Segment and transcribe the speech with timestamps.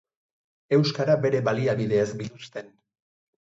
[0.77, 2.73] Euskara bere baliabideez biluzten.